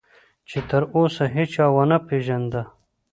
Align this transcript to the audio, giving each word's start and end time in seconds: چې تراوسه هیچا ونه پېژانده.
چې 0.49 0.57
تراوسه 0.69 1.25
هیچا 1.35 1.65
ونه 1.75 1.97
پېژانده. 2.07 2.61